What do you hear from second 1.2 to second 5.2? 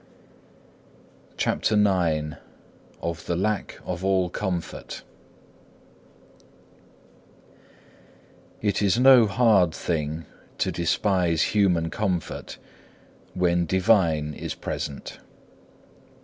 28. CHAPTER IX Of the lack of all comfort